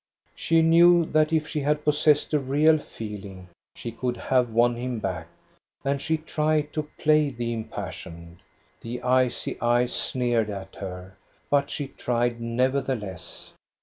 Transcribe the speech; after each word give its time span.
She 0.33 0.63
knew 0.63 1.05
that 1.05 1.31
if 1.31 1.47
she 1.47 1.59
had 1.59 1.85
possessed 1.85 2.33
a 2.33 2.39
real 2.39 2.79
feeling 2.79 3.49
she 3.75 3.91
could 3.91 4.17
have 4.17 4.49
won 4.49 4.75
him 4.75 4.97
back. 4.97 5.27
And 5.85 6.01
she 6.01 6.17
tried 6.17 6.73
to 6.73 6.89
play 6.97 7.29
the 7.29 7.53
impassioned. 7.53 8.37
The 8.81 9.03
icy 9.03 9.61
eyes 9.61 9.93
sneered 9.93 10.49
at 10.49 10.73
her, 10.77 11.17
but 11.51 11.69
she 11.69 11.85
tried 11.89 12.41
nevertheless. 12.41 13.53